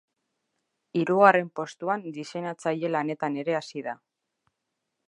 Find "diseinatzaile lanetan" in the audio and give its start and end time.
2.17-3.39